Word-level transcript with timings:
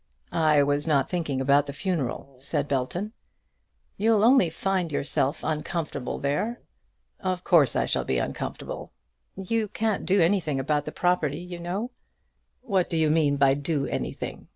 "I 0.31 0.63
was 0.63 0.87
not 0.87 1.11
thinking 1.11 1.39
about 1.39 1.67
the 1.67 1.73
funeral," 1.73 2.33
said 2.39 2.67
Belton. 2.67 3.13
"You'll 3.97 4.23
only 4.23 4.49
find 4.49 4.91
yourself 4.91 5.41
uncomfortable 5.43 6.17
there." 6.17 6.59
"Of 7.19 7.43
course 7.43 7.75
I 7.75 7.85
shall 7.85 8.03
be 8.03 8.17
uncomfortable." 8.17 8.93
"You 9.35 9.67
can't 9.67 10.03
do 10.07 10.19
anything 10.19 10.59
about 10.59 10.85
the 10.85 10.91
property, 10.91 11.39
you 11.41 11.59
know." 11.59 11.91
"What 12.61 12.89
do 12.89 12.97
you 12.97 13.11
mean 13.11 13.37
by 13.37 13.53
doing 13.53 13.91
anything?" 13.91 14.47